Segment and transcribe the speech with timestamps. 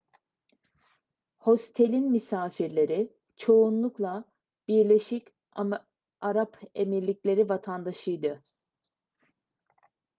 [1.37, 4.25] hostelin misafirleri çoğunlukla
[4.67, 5.27] birleşik
[6.21, 8.43] arap emirlikleri vatandaşıydı